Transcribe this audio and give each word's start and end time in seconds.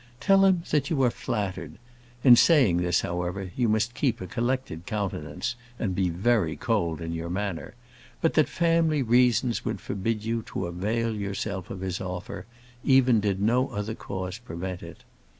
Tell 0.19 0.45
him, 0.45 0.63
that 0.71 0.89
you 0.89 0.99
are 1.03 1.11
flattered 1.11 1.73
in 2.23 2.35
saying 2.35 2.77
this, 2.77 3.01
however, 3.01 3.51
you 3.55 3.69
must 3.69 3.93
keep 3.93 4.19
a 4.19 4.25
collected 4.25 4.87
countenance, 4.87 5.53
and 5.77 5.93
be 5.93 6.09
very 6.09 6.55
cold 6.55 7.01
in 7.01 7.13
your 7.13 7.29
manner 7.29 7.75
but 8.19 8.33
that 8.33 8.49
family 8.49 9.03
reasons 9.03 9.63
would 9.63 9.79
forbid 9.79 10.25
you 10.25 10.41
to 10.47 10.65
avail 10.65 11.13
yourself 11.15 11.69
of 11.69 11.81
his 11.81 12.01
offer, 12.01 12.47
even 12.83 13.19
did 13.19 13.39
no 13.39 13.67
other 13.69 13.93
cause 13.93 14.39
prevent 14.39 14.81
it. 14.81 15.03